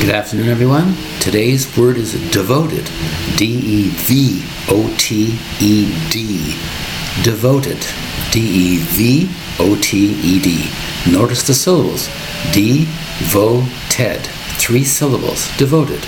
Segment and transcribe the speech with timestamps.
[0.00, 0.94] Good afternoon, everyone.
[1.20, 2.84] Today's word is devoted.
[3.36, 6.54] D E V O T E D.
[7.22, 7.78] Devoted.
[8.30, 9.30] D E V
[9.60, 10.70] O T E D.
[11.10, 12.08] Notice the syllables.
[12.52, 12.84] D,
[13.30, 14.26] vo, ted.
[14.58, 15.48] Three syllables.
[15.56, 16.04] Devoted.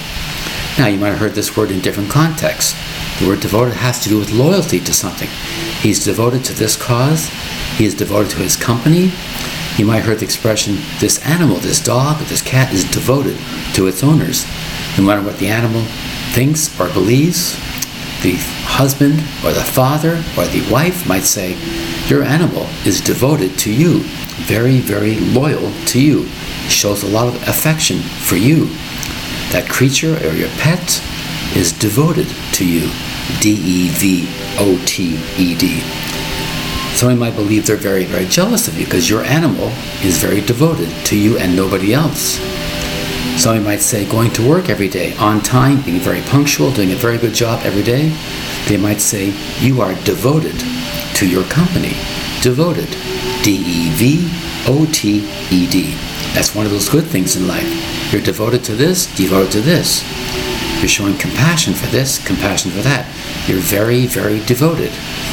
[0.79, 2.75] Now, you might have heard this word in different contexts.
[3.19, 5.29] The word devoted has to do with loyalty to something.
[5.81, 7.29] He's devoted to this cause.
[7.79, 9.13] He is devoted to his company.
[9.77, 13.39] You might heard the expression, this animal, this dog, this cat is devoted
[13.75, 14.47] to its owners.
[14.97, 15.83] No matter what the animal
[16.33, 17.53] thinks or believes,
[18.23, 21.59] the husband or the father or the wife might say,
[22.09, 24.01] Your animal is devoted to you,
[24.47, 26.27] very, very loyal to you,
[26.69, 28.67] shows a lot of affection for you.
[29.53, 31.03] That creature or your pet
[31.55, 32.91] is devoted to you.
[33.41, 36.16] D E V O T E D.
[36.97, 39.69] Somebody might believe they're very, very jealous of you because your animal
[40.03, 42.41] is very devoted to you and nobody else.
[43.39, 46.97] Somebody might say going to work every day, on time, being very punctual, doing a
[46.97, 48.17] very good job every day.
[48.67, 50.59] They might say you are devoted
[51.17, 51.93] to your company.
[52.41, 52.89] Devoted.
[53.45, 54.31] D E V
[54.67, 55.95] O T E D.
[56.33, 58.11] That's one of those good things in life.
[58.11, 60.03] You're devoted to this, devoted to this.
[60.81, 63.07] You're showing compassion for this, compassion for that.
[63.47, 64.93] You're very, very devoted.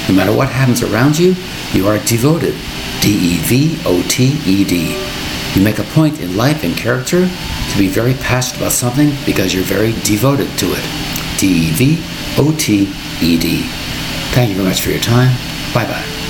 [0.10, 1.36] No matter what happens around you,
[1.72, 2.56] you are devoted.
[3.02, 4.96] D E V O T E D.
[5.54, 9.54] You make a point in life and character to be very passionate about something because
[9.54, 10.86] you're very devoted to it.
[11.38, 12.04] D E V
[12.38, 13.64] O T E D.
[14.34, 15.36] Thank you very much for your time.
[15.74, 16.23] Bye bye.